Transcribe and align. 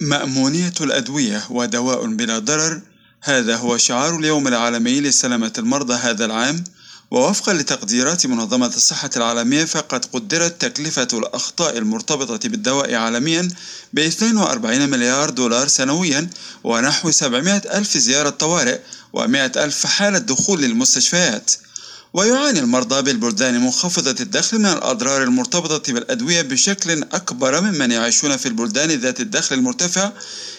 مأمونية 0.00 0.72
الأدوية 0.80 1.44
ودواء 1.50 2.06
بلا 2.06 2.38
ضرر. 2.38 2.80
هذا 3.22 3.56
هو 3.56 3.76
شعار 3.76 4.16
اليوم 4.16 4.48
العالمي 4.48 5.00
لسلامة 5.00 5.52
المرضى 5.58 5.94
هذا 5.94 6.24
العام. 6.24 6.64
ووفقا 7.10 7.52
لتقديرات 7.52 8.26
منظمة 8.26 8.66
الصحة 8.66 9.10
العالمية 9.16 9.64
فقد 9.64 10.04
قدرت 10.04 10.60
تكلفة 10.60 11.08
الأخطاء 11.12 11.78
المرتبطة 11.78 12.48
بالدواء 12.48 12.94
عالميا 12.94 13.48
ب 13.92 13.98
42 13.98 14.88
مليار 14.88 15.30
دولار 15.30 15.68
سنويا 15.68 16.30
ونحو 16.64 17.10
700 17.10 17.56
ألف 17.56 17.96
زيارة 17.98 18.30
طوارئ 18.30 18.78
و100 19.16 19.56
ألف 19.56 19.86
حالة 19.86 20.18
دخول 20.18 20.60
للمستشفيات. 20.60 21.52
ويعاني 22.12 22.58
المرضى 22.58 23.02
بالبلدان 23.02 23.60
منخفضة 23.60 24.16
الدخل 24.20 24.58
من 24.58 24.66
الأضرار 24.66 25.22
المرتبطة 25.22 25.92
بالأدوية 25.92 26.42
بشكل 26.42 27.02
أكبر 27.02 27.60
ممن 27.60 27.90
يعيشون 27.90 28.36
في 28.36 28.46
البلدان 28.46 28.90
ذات 28.90 29.20
الدخل 29.20 29.56
المرتفع 29.56 30.12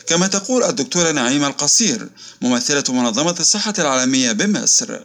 كما 0.07 0.27
تقول 0.27 0.63
الدكتورة 0.63 1.11
نعيمة 1.11 1.47
القصير 1.47 2.09
ممثلة 2.41 2.83
منظمة 2.89 3.35
الصحة 3.39 3.73
العالمية 3.79 4.31
بمصر 4.31 4.99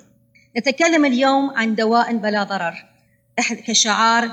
نتكلم 0.58 1.04
اليوم 1.04 1.50
عن 1.50 1.74
دواء 1.74 2.16
بلا 2.16 2.42
ضرر 2.42 2.84
كشعار 3.66 4.30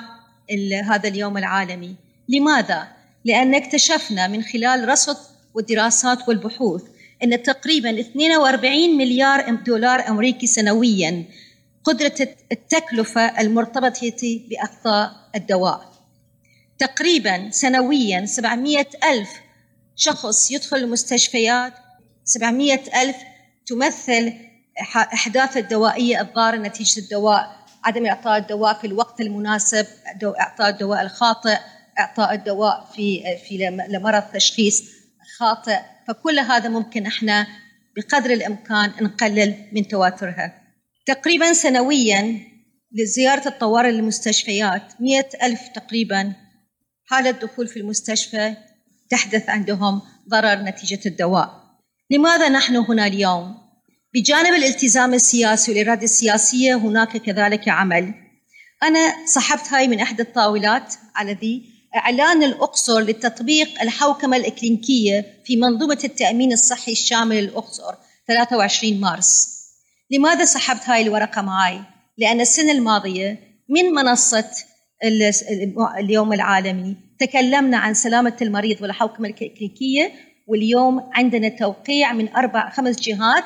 هذا 0.85 1.09
اليوم 1.09 1.37
العالمي 1.37 1.95
لماذا؟ 2.29 2.87
لأن 3.25 3.55
اكتشفنا 3.55 4.27
من 4.27 4.43
خلال 4.43 4.89
رصد 4.89 5.17
والدراسات 5.53 6.27
والبحوث 6.27 6.81
أن 7.23 7.43
تقريبا 7.43 7.99
42 7.99 8.97
مليار 8.97 9.55
دولار 9.55 10.07
أمريكي 10.09 10.47
سنويا 10.47 11.25
قدرة 11.83 12.15
التكلفة 12.51 13.41
المرتبطة 13.41 14.39
بأخطاء 14.49 15.11
الدواء. 15.35 15.93
تقريبا 16.79 17.49
سنويا 17.51 18.25
700 18.25 18.85
ألف 19.03 19.29
شخص 19.95 20.51
يدخل 20.51 20.77
المستشفيات 20.77 21.73
700 22.23 23.01
ألف 23.01 23.15
تمثل 23.65 24.33
أحداث 25.13 25.57
الدوائية 25.57 26.21
الضارة 26.21 26.57
نتيجة 26.57 26.99
الدواء 26.99 27.57
عدم 27.83 28.05
إعطاء 28.05 28.37
الدواء 28.37 28.73
في 28.73 28.87
الوقت 28.87 29.21
المناسب 29.21 29.85
إعطاء 30.39 30.69
الدواء 30.69 31.01
الخاطئ 31.01 31.57
إعطاء 31.99 32.33
الدواء 32.33 32.89
في 32.95 33.23
في 33.47 33.57
لمرض 33.89 34.23
تشخيص 34.33 34.83
خاطئ. 35.37 35.79
فكل 36.07 36.39
هذا 36.39 36.69
ممكن 36.69 37.05
إحنا 37.05 37.47
بقدر 37.97 38.29
الإمكان 38.33 38.91
نقلل 39.01 39.55
من 39.71 39.87
تواترها. 39.87 40.62
تقريبا 41.05 41.53
سنويا 41.53 42.39
لزيارة 42.91 43.47
الطوارئ 43.47 43.91
للمستشفيات 43.91 44.93
مئة 44.99 45.29
ألف 45.43 45.59
تقريبا. 45.75 46.33
حالة 47.05 47.31
دخول 47.31 47.67
في 47.67 47.79
المستشفى 47.79 48.55
تحدث 49.09 49.49
عندهم 49.49 50.01
ضرر 50.29 50.61
نتيجة 50.61 50.99
الدواء. 51.05 51.63
لماذا 52.09 52.49
نحن 52.49 52.75
هنا 52.75 53.07
اليوم؟ 53.07 53.55
بجانب 54.13 54.53
الالتزام 54.53 55.13
السياسي 55.13 55.71
والإرادة 55.71 56.03
السياسية 56.03 56.75
هناك 56.75 57.17
كذلك 57.17 57.69
عمل. 57.69 58.13
أنا 58.83 59.25
صحبت 59.33 59.67
هاي 59.73 59.87
من 59.87 59.99
إحدى 59.99 60.21
الطاولات 60.21 60.93
على 61.15 61.33
ذي 61.33 61.63
إعلان 61.95 62.43
الأقصر 62.43 62.99
لتطبيق 62.99 63.81
الحوكمة 63.81 64.37
الإكلينيكية 64.37 65.41
في 65.45 65.57
منظومة 65.57 65.99
التأمين 66.03 66.53
الصحي 66.53 66.91
الشامل 66.91 67.35
للأقصر 67.35 67.95
23 68.27 68.99
مارس. 68.99 69.52
لماذا 70.11 70.45
سحبت 70.45 70.81
هاي 70.85 71.01
الورقة 71.01 71.41
معي؟ 71.41 71.81
لأن 72.17 72.41
السنة 72.41 72.71
الماضية 72.71 73.39
من 73.69 73.85
منصة 73.85 74.49
اليوم 75.99 76.33
العالمي 76.33 76.95
تكلمنا 77.19 77.77
عن 77.77 77.93
سلامة 77.93 78.37
المريض 78.41 78.81
والحوكمة 78.81 79.29
الكلينيكية 79.29 80.11
واليوم 80.47 81.09
عندنا 81.13 81.49
توقيع 81.49 82.13
من 82.13 82.35
أربع 82.35 82.69
خمس 82.69 82.95
جهات 82.95 83.43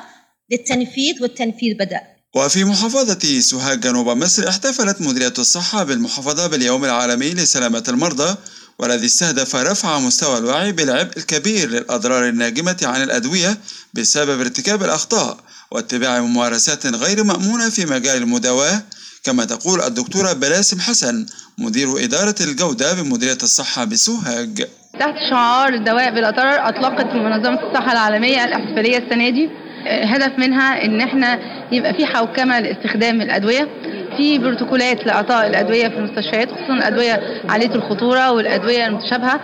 للتنفيذ 0.50 1.22
والتنفيذ 1.22 1.74
بدأ 1.74 2.00
وفي 2.36 2.64
محافظة 2.64 3.40
سوهاج 3.40 3.80
جنوب 3.80 4.08
مصر 4.08 4.48
احتفلت 4.48 5.00
مديرية 5.00 5.34
الصحة 5.38 5.84
بالمحافظة 5.84 6.46
باليوم 6.46 6.84
العالمي 6.84 7.30
لسلامة 7.30 7.84
المرضى 7.88 8.36
والذي 8.78 9.06
استهدف 9.06 9.56
رفع 9.56 9.98
مستوى 9.98 10.38
الوعي 10.38 10.72
بالعبء 10.72 11.16
الكبير 11.16 11.70
للأضرار 11.70 12.28
الناجمة 12.28 12.78
عن 12.82 13.02
الأدوية 13.02 13.58
بسبب 13.94 14.40
ارتكاب 14.40 14.82
الأخطاء 14.82 15.47
واتباع 15.70 16.20
ممارسات 16.20 16.86
غير 16.86 17.24
مأمونة 17.24 17.70
في 17.70 17.86
مجال 17.86 18.22
المداواة 18.22 18.82
كما 19.24 19.44
تقول 19.44 19.80
الدكتورة 19.80 20.32
بلاسم 20.32 20.80
حسن 20.80 21.26
مدير 21.58 21.88
إدارة 22.04 22.34
الجودة 22.40 22.92
بمديرية 23.02 23.38
الصحة 23.42 23.84
بسوهاج. 23.84 24.66
تحت 25.00 25.14
شعار 25.30 25.74
الدواء 25.74 26.10
بلا 26.10 26.30
ضرر 26.30 26.68
أطلقت 26.68 27.06
منظمة 27.14 27.60
الصحة 27.70 27.92
العالمية 27.92 28.44
الإحتفالية 28.44 28.98
السنة 28.98 29.28
دي. 29.30 29.50
هدف 29.86 30.38
منها 30.38 30.84
إن 30.84 31.00
إحنا 31.00 31.38
يبقى 31.72 31.94
في 31.94 32.06
حوكمة 32.06 32.60
لاستخدام 32.60 33.20
الأدوية 33.20 33.68
في 34.16 34.38
بروتوكولات 34.38 35.06
لإعطاء 35.06 35.46
الأدوية 35.46 35.88
في 35.88 35.94
المستشفيات 35.94 36.48
خصوصا 36.48 36.74
الأدوية 36.74 37.42
عالية 37.48 37.74
الخطورة 37.74 38.30
والأدوية 38.30 38.86
المتشابهة. 38.86 39.40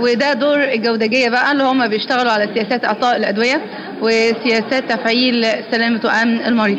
وده 0.00 0.32
دور 0.32 0.64
الجودجية 0.64 1.28
بقى 1.28 1.52
اللي 1.52 1.62
هم 1.64 1.88
بيشتغلوا 1.88 2.32
على 2.32 2.50
سياسات 2.54 2.84
إعطاء 2.84 3.16
الأدوية. 3.16 3.62
وسياسات 4.02 4.92
تفعيل 4.92 5.46
سلامة 5.70 6.00
وأمن 6.04 6.40
المريض. 6.40 6.78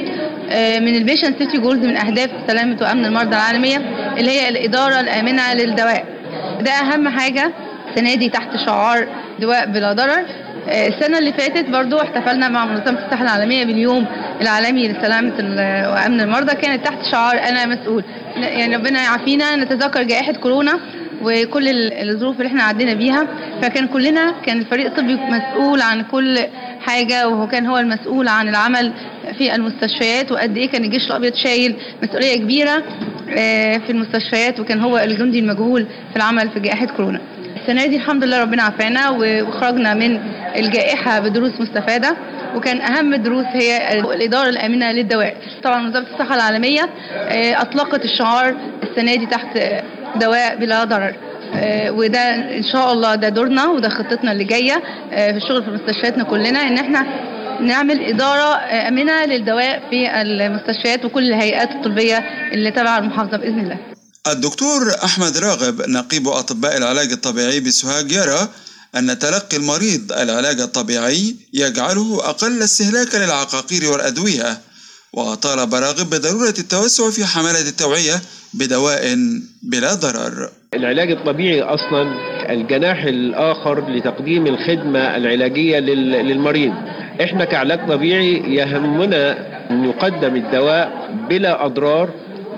من 0.81 0.95
ال 0.95 1.00
patient 1.00 1.33
safety 1.39 1.57
goals 1.57 1.85
من 1.85 1.97
أهداف 1.97 2.29
سلامة 2.47 2.77
وأمن 2.81 3.05
المرضى 3.05 3.35
العالمية 3.35 3.77
اللي 4.17 4.31
هي 4.31 4.49
الإدارة 4.49 4.99
الأمنة 4.99 5.53
للدواء. 5.53 6.05
ده 6.61 6.71
أهم 6.71 7.09
حاجة 7.09 7.51
السنة 7.89 8.15
دي 8.15 8.29
تحت 8.29 8.57
شعار 8.65 9.07
دواء 9.39 9.65
بلا 9.65 9.93
ضرر. 9.93 10.25
السنة 10.67 11.17
اللي 11.17 11.33
فاتت 11.33 11.69
برضو 11.69 11.97
احتفلنا 11.97 12.49
مع 12.49 12.65
منظمة 12.65 13.05
الصحة 13.05 13.23
العالمية 13.23 13.65
باليوم 13.65 14.05
العالمي 14.41 14.87
لسلامة 14.87 15.33
وأمن 15.93 16.21
المرضى. 16.21 16.55
كانت 16.55 16.85
تحت 16.85 17.05
شعار 17.11 17.39
أنا 17.49 17.65
مسؤول. 17.65 18.03
يعني 18.37 18.75
ربنا 18.75 19.01
يعافينا. 19.01 19.55
نتذكر 19.55 20.03
جائحة 20.03 20.33
كورونا 20.33 20.79
وكل 21.23 21.67
الظروف 22.09 22.37
اللي 22.37 22.47
إحنا 22.47 22.63
عدينا 22.63 22.93
بيها. 22.93 23.27
فكان 23.61 23.87
كلنا 23.87 24.33
كان 24.45 24.59
الفريق 24.59 24.85
الطبي 24.85 25.15
مسؤول 25.15 25.81
عن 25.81 26.01
كل 26.01 26.39
حاجة 26.81 27.27
وهو 27.27 27.47
كان 27.47 27.65
هو 27.65 27.77
المسؤول 27.77 28.27
عن 28.27 28.49
العمل 28.49 28.93
في 29.37 29.55
المستشفيات 29.55 30.31
وقد 30.31 30.57
إيه 30.57 30.69
كان 30.69 30.83
الجيش 30.83 31.07
الأبيض 31.07 31.35
شايل 31.35 31.75
مسؤولية 32.03 32.35
كبيرة 32.37 32.83
في 33.79 33.89
المستشفيات 33.89 34.59
وكان 34.59 34.79
هو 34.81 34.97
الجندي 34.97 35.39
المجهول 35.39 35.85
في 36.11 36.15
العمل 36.15 36.49
في 36.49 36.59
جائحة 36.59 36.85
كورونا. 36.85 37.21
السنة 37.61 37.85
دي 37.85 37.95
الحمد 37.95 38.23
لله 38.23 38.41
ربنا 38.41 38.63
عافانا 38.63 39.09
وخرجنا 39.09 39.93
من 39.93 40.19
الجائحة 40.55 41.19
بدروس 41.19 41.51
مستفادة. 41.61 42.17
وكان 42.55 42.81
أهم 42.81 43.13
الدروس 43.13 43.45
هي 43.53 43.99
الإدارة 43.99 44.49
الآمنة 44.49 44.91
للدواء. 44.91 45.37
طبعا 45.63 45.81
منظمة 45.81 46.05
الصحة 46.13 46.35
العالمية 46.35 46.89
أطلقت 47.61 48.05
الشعار 48.05 48.55
السنة 48.83 49.15
دي 49.15 49.25
تحت 49.25 49.57
دواء 50.19 50.55
بلا 50.59 50.83
ضرر. 50.83 51.15
وده 51.89 52.35
إن 52.57 52.63
شاء 52.71 52.93
الله 52.93 53.15
ده 53.15 53.29
دورنا 53.29 53.65
وده 53.67 53.89
خطتنا 53.89 54.31
اللي 54.31 54.43
جاية 54.43 54.83
في 55.09 55.37
الشغل 55.37 55.63
في 55.63 55.69
مستشفياتنا 55.71 56.23
كلنا 56.23 56.59
إن 56.67 56.77
إحنا 56.77 57.05
نعمل 57.61 57.99
إدارة 58.01 58.55
آمنة 58.87 59.25
للدواء 59.25 59.81
في 59.89 60.21
المستشفيات 60.21 61.05
وكل 61.05 61.33
الهيئات 61.33 61.69
الطبية 61.71 62.17
اللي 62.53 62.71
تبع 62.71 62.97
المحافظة 62.97 63.37
بإذن 63.37 63.59
الله. 63.59 63.77
الدكتور 64.27 64.91
أحمد 65.03 65.37
راغب 65.37 65.81
نقيب 65.89 66.27
أطباء 66.27 66.77
العلاج 66.77 67.11
الطبيعي 67.11 67.59
بسوهاج 67.59 68.11
يرى 68.11 68.47
أن 68.97 69.19
تلقي 69.19 69.57
المريض 69.57 70.11
العلاج 70.11 70.59
الطبيعي 70.59 71.35
يجعله 71.53 72.29
أقل 72.29 72.61
استهلاكا 72.63 73.17
للعقاقير 73.17 73.91
والأدوية. 73.91 74.57
وطالب 75.13 75.73
راغب 75.73 76.07
بضرورة 76.09 76.53
التوسع 76.59 77.09
في 77.09 77.25
حملة 77.25 77.69
التوعية 77.69 78.21
بدواء 78.53 79.01
بلا 79.63 79.93
ضرر. 79.93 80.49
العلاج 80.73 81.11
الطبيعي 81.11 81.61
أصلا 81.61 82.13
الجناح 82.49 83.03
الآخر 83.03 83.91
لتقديم 83.91 84.47
الخدمة 84.47 84.99
العلاجية 85.17 85.79
للمريض. 85.79 86.73
إحنا 87.21 87.45
كعلاج 87.45 87.87
طبيعي 87.87 88.33
يهمنا 88.55 89.31
أن 89.71 89.85
يقدم 89.85 90.35
الدواء 90.35 91.09
بلا 91.29 91.65
أضرار 91.65 92.09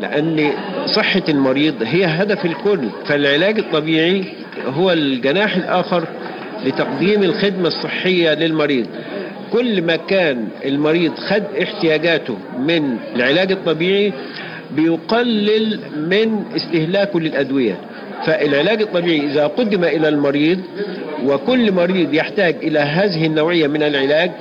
لأن 0.02 0.54
صحة 0.95 1.24
المريض 1.30 1.75
هي 1.81 2.06
هدف 2.06 2.45
الكل. 2.45 2.90
فالعلاج 3.07 3.60
الطبيعي 3.60 4.25
هو 4.66 4.92
الجناح 4.92 5.56
الآخر 5.56 6.07
لتقديم 6.66 7.24
الخدمة 7.24 7.68
الصحية 7.68 8.34
للمريض. 8.34 8.88
كل 9.54 9.81
ما 9.81 9.96
كان 9.96 10.48
المريض 10.66 11.13
خد 11.16 11.44
احتياجاته 11.63 12.38
من 12.60 12.98
العلاج 13.16 13.51
الطبيعي 13.51 14.13
بيقلل 14.75 15.80
من 16.10 16.44
استهلاكه 16.56 17.19
للأدوية. 17.19 17.81
فالعلاج 18.25 18.81
الطبيعي 18.81 19.31
إذا 19.31 19.48
قدم 19.48 19.84
إلى 19.84 20.07
المريض 20.10 20.60
وكل 21.24 21.72
مريض 21.72 22.13
يحتاج 22.13 22.56
إلى 22.56 22.80
هذه 22.80 23.25
النوعية 23.25 23.68
من 23.68 23.84
العلاج 23.84 24.31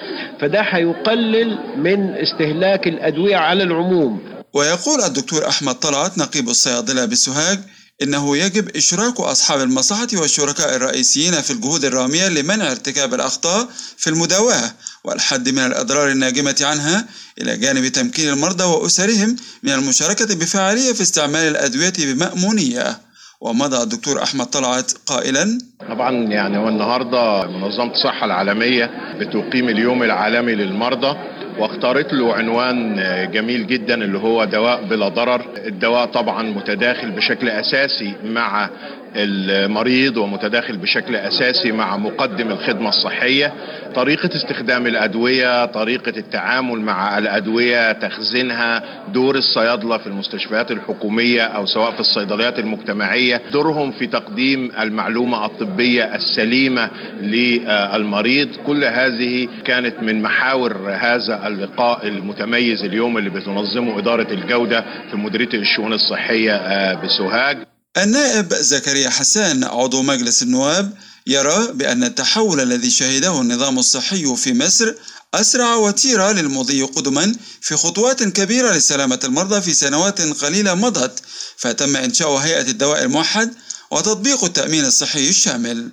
فده 0.41 0.61
هيقلل 0.61 1.59
من 1.77 2.15
استهلاك 2.15 2.87
الأدوية 2.89 3.37
على 3.37 3.63
العموم. 3.63 4.21
ويقول 4.55 5.01
الدكتور 5.07 5.49
أحمد 5.49 5.75
طلعت 5.75 6.19
نقيب 6.19 6.49
الصيادلة 6.49 7.05
بسوهاج 7.05 7.59
إنه 8.03 8.37
يجب 8.37 8.77
إشراك 8.77 9.21
أصحاب 9.21 9.61
المصلحة 9.61 10.09
والشركاء 10.21 10.77
الرئيسيين 10.77 11.33
في 11.33 11.51
الجهود 11.51 11.85
الرامية 11.85 12.29
لمنع 12.29 12.71
ارتكاب 12.71 13.15
الأخطاء 13.15 13.69
في 13.97 14.11
المداواة. 14.11 14.71
والحد 15.05 15.49
من 15.49 15.67
الأضرار 15.67 16.09
الناجمة 16.11 16.57
عنها 16.63 17.07
إلى 17.41 17.57
جانب 17.57 17.89
تمكين 17.89 18.29
المرضى 18.33 18.65
وأسرهم 18.65 19.37
من 19.63 19.73
المشاركة 19.73 20.35
بفعالية 20.35 20.93
في 20.93 21.01
استعمال 21.03 21.49
الأدوية 21.49 21.93
بمأمونية. 21.99 22.99
ومضى 23.41 23.83
الدكتور 23.83 24.23
أحمد 24.23 24.47
طلعت 24.47 24.93
قائلا 25.07 25.59
طبعا 25.89 26.11
يعني 26.13 26.59
والنهارده 26.59 27.47
منظمة 27.47 27.93
الصحة 27.93 28.25
العالمية 28.27 28.91
بتقيم 29.21 29.69
اليوم 29.69 30.03
العالمي 30.03 30.55
للمرضى 30.55 31.17
واختارت 31.59 32.13
له 32.13 32.35
عنوان 32.35 32.97
جميل 33.33 33.67
جدا 33.67 33.95
اللي 33.95 34.19
هو 34.19 34.45
دواء 34.45 34.89
بلا 34.89 35.09
ضرر. 35.09 35.47
الدواء 35.67 36.07
طبعا 36.07 36.43
متداخل 36.43 37.11
بشكل 37.11 37.49
أساسي 37.49 38.15
مع 38.25 38.71
المريض 39.17 40.17
ومتداخل 40.17 40.77
بشكل 40.77 41.17
أساسي 41.17 41.73
مع 41.73 41.97
مقدم 41.97 42.51
الخدمة 42.51 42.89
الصحية 42.89 43.53
طريقة 43.95 44.31
استخدام 44.37 44.87
الأدوية 44.87 45.65
طريقة 45.65 46.13
التعامل 46.17 46.81
مع 46.81 47.19
الأدوية 47.19 47.93
تخزينها 47.93 48.83
دور 49.13 49.37
الصيادلة 49.37 49.99
في 49.99 50.07
المستشفيات 50.07 50.71
الحكومية 50.71 51.43
أو 51.43 51.67
سواء 51.67 51.91
في 51.91 52.01
الصيدليات 52.01 52.59
المجتمعية 52.59 53.43
دورهم 53.53 53.91
في 53.93 54.07
تقديم 54.07 54.71
المعلومة 54.81 55.45
الطبية 55.47 56.15
السليمة 56.15 56.91
للمريض. 57.21 58.49
كل 58.67 58.85
هذه 58.85 59.49
كانت 59.65 60.03
من 60.03 60.23
محاور 60.23 60.77
هذا 61.01 61.47
اللقاء 61.47 62.07
المتميز 62.09 62.85
اليوم 62.85 63.19
اللي 63.19 63.31
بتنظمه 63.31 63.99
إدارة 63.99 64.33
الجودة 64.33 64.85
في 65.11 65.17
مديرية 65.17 65.49
الشؤون 65.55 65.93
الصحية 65.93 66.95
بسوهاج. 66.95 67.59
النائب 68.03 68.55
زكريا 68.55 69.11
حسان 69.11 69.65
عضو 69.65 70.03
مجلس 70.03 70.43
النواب 70.43 70.93
يرى 71.27 71.73
بأن 71.75 72.05
التحول 72.05 72.61
الذي 72.61 72.91
شهده 72.91 73.41
النظام 73.41 73.79
الصحي 73.79 74.37
في 74.37 74.55
مصر 74.55 74.95
أسرع 75.35 75.75
وتيرة 75.75 76.33
للمضي 76.33 76.83
قدما 76.83 77.35
في 77.61 77.75
خطوات 77.75 78.23
كبيرة 78.23 78.73
لسلامة 78.73 79.21
المرضى 79.25 79.61
في 79.61 79.75
سنوات 79.75 80.21
قليلة 80.21 80.75
مضت 80.75 81.23
فتم 81.57 81.97
إنشاء 81.97 82.37
هيئة 82.37 82.71
الدواء 82.71 83.05
الموحد 83.05 83.51
وتطبيق 83.91 84.45
التأمين 84.45 84.85
الصحي 84.85 85.29
الشامل. 85.29 85.91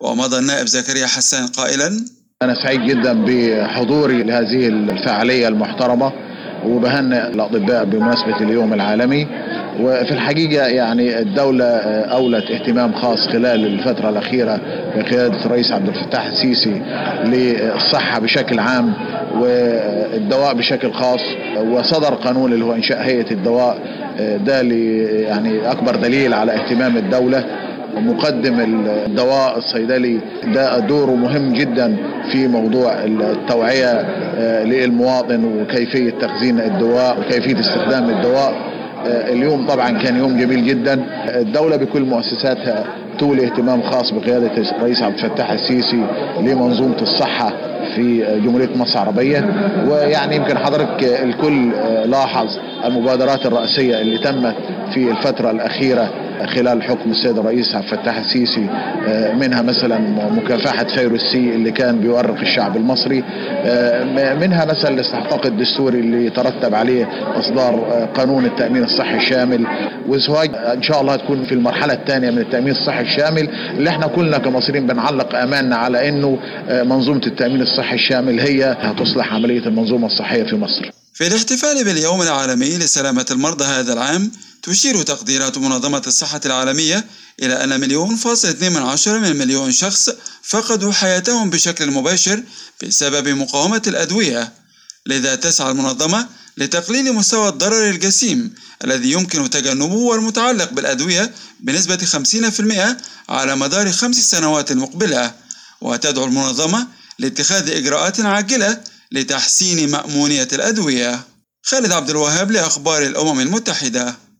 ومضى 0.00 0.38
النائب 0.38 0.66
زكريا 0.66 1.06
حسان 1.06 1.46
قائلا 1.46 2.04
أنا 2.42 2.54
سعيد 2.62 2.80
جدا 2.80 3.12
بحضوري 3.24 4.22
لهذه 4.22 4.68
الفعالية 4.68 5.48
المحترمة 5.48 6.12
وبهنئ 6.66 7.28
الأطباء 7.28 7.84
بمناسبة 7.84 8.40
اليوم 8.40 8.72
العالمي. 8.72 9.26
وفي 9.80 10.12
الحقيقة 10.12 10.66
يعني 10.66 11.18
الدولة 11.18 11.64
أولت 12.04 12.50
اهتمام 12.50 12.92
خاص 12.92 13.28
خلال 13.28 13.66
الفترة 13.66 14.08
الأخيرة 14.08 14.60
بقيادة 14.96 15.44
الرئيس 15.46 15.72
عبد 15.72 15.88
الفتاح 15.88 16.26
السيسي 16.26 16.82
للصحة 17.24 18.20
بشكل 18.20 18.58
عام 18.58 18.92
والدواء 19.40 20.54
بشكل 20.54 20.92
خاص 20.92 21.20
وصدر 21.70 22.14
قانون 22.14 22.52
اللي 22.52 22.64
هو 22.64 22.72
إنشاء 22.72 23.02
هيئة 23.02 23.30
الدواء. 23.30 23.78
ده 24.46 24.60
يعني 25.28 25.70
أكبر 25.70 25.96
دليل 25.96 26.34
على 26.34 26.52
اهتمام 26.52 26.96
الدولة. 26.96 27.44
مقدم 27.96 28.60
الدواء 29.06 29.58
الصيدلي 29.58 30.18
ده 30.54 30.78
دوره 30.78 31.10
مهم 31.14 31.52
جدا 31.52 31.96
في 32.32 32.48
موضوع 32.48 32.92
التوعية 33.04 34.06
للمواطن 34.64 35.44
وكيفية 35.44 36.10
تخزين 36.10 36.60
الدواء 36.60 37.20
وكيفية 37.20 37.60
استخدام 37.60 38.10
الدواء. 38.10 38.54
اليوم 39.06 39.66
طبعا 39.66 39.90
كان 39.90 40.16
يوم 40.16 40.38
جميل 40.38 40.64
جدا. 40.66 41.04
الدولة 41.28 41.76
بكل 41.76 42.02
مؤسساتها 42.02 42.84
تولي 43.18 43.44
اهتمام 43.44 43.82
خاص 43.82 44.10
بقيادة 44.10 44.50
الرئيس 44.78 45.02
عبد 45.02 45.14
الفتاح 45.14 45.50
السيسي 45.50 46.04
لمنظومة 46.40 47.02
الصحة 47.02 47.52
في 47.96 48.24
جمهورية 48.44 48.76
مصر 48.76 49.02
العربية. 49.02 49.44
ويعني 49.88 50.36
يمكن 50.36 50.58
حضرتك 50.58 51.04
الكل 51.22 51.70
لاحظ 52.04 52.58
المبادرات 52.84 53.46
الرئيسية 53.46 54.00
اللي 54.00 54.18
تمت 54.18 54.54
في 54.94 55.10
الفترة 55.10 55.50
الأخيرة. 55.50 56.08
خلال 56.54 56.82
حكم 56.82 57.10
السيد 57.10 57.38
الرئيس 57.38 57.74
عبد 57.74 57.84
الفتاح 57.84 58.16
السيسي 58.18 58.68
منها 59.34 59.62
مثلا 59.62 59.98
مكافحة 60.30 60.84
فيروس 60.84 61.20
سي 61.20 61.54
اللي 61.54 61.70
كان 61.70 62.00
بيؤرق 62.00 62.40
الشعب 62.40 62.76
المصري. 62.76 63.24
منها 64.40 64.64
مثلا 64.64 64.88
الاستحقاق 64.88 65.46
الدستوري 65.46 66.00
اللي 66.00 66.30
ترتب 66.30 66.74
عليه 66.74 67.08
إصدار 67.38 67.74
قانون 68.16 68.44
التأمين 68.44 68.84
الصحي 68.84 69.16
الشامل. 69.16 69.66
وزواج 70.08 70.50
إن 70.54 70.82
شاء 70.82 71.00
الله 71.00 71.16
تكون 71.16 71.44
في 71.44 71.52
المرحلة 71.54 71.94
الثانية 71.94 72.30
من 72.30 72.38
التأمين 72.38 72.72
الصحي 72.72 73.02
الشامل. 73.02 73.48
اللي 73.78 73.90
إحنا 73.90 74.06
كلنا 74.06 74.38
كمصريين 74.38 74.86
بنعلق 74.86 75.34
أماننا 75.34 75.76
على 75.76 76.08
أنه 76.08 76.38
منظومة 76.70 77.26
التأمين 77.26 77.60
الصحي 77.60 77.94
الشامل 77.94 78.40
هي 78.40 78.76
هتصلح 78.80 79.34
عملية 79.34 79.66
المنظومة 79.66 80.06
الصحية 80.06 80.42
في 80.42 80.56
مصر. 80.56 80.90
في 81.14 81.26
الاحتفال 81.26 81.84
باليوم 81.84 82.22
العالمي 82.22 82.78
لسلامة 82.78 83.26
المرضى 83.30 83.64
هذا 83.64 83.92
العام 83.92 84.30
تشير 84.64 85.02
تقديرات 85.02 85.58
منظمة 85.58 86.02
الصحة 86.06 86.40
العالمية 86.46 87.04
إلى 87.42 87.64
أن 87.64 87.80
مليون 87.80 88.16
فاصل 88.16 88.48
اثنين 88.48 88.72
من 88.72 88.82
عشرة 88.82 89.18
من 89.18 89.36
مليون 89.36 89.72
شخص 89.72 90.10
فقدوا 90.42 90.92
حياتهم 90.92 91.50
بشكل 91.50 91.90
مباشر 91.90 92.42
بسبب 92.82 93.28
مقاومة 93.28 93.82
الأدوية. 93.86 94.52
لذا 95.06 95.34
تسعى 95.34 95.70
المنظمة 95.70 96.28
لتقليل 96.56 97.12
مستوى 97.12 97.48
الضرر 97.48 97.90
الجسيم 97.90 98.54
الذي 98.84 99.12
يمكن 99.12 99.50
تجنبه 99.50 99.94
والمتعلق 99.94 100.72
بالأدوية 100.72 101.34
بنسبة 101.60 101.96
50% 101.96 102.96
على 103.28 103.56
مدار 103.56 103.92
خمس 103.92 104.16
سنوات 104.16 104.70
المقبلة 104.70 105.34
وتدعو 105.80 106.24
المنظمة 106.24 106.86
لاتخاذ 107.18 107.70
إجراءات 107.70 108.20
عاجلة 108.20 108.80
لتحسين 109.12 109.90
مأمونية 109.90 110.48
الأدوية. 110.52 111.24
خالد 111.62 111.92
عبد 111.92 112.10
الوهاب 112.10 112.50
لأخبار 112.50 113.02
الأمم 113.02 113.40
المتحدة. 113.40 114.23